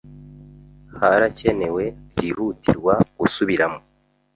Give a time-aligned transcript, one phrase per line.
[0.97, 3.79] Harakenewe byihutirwa gusubiramo.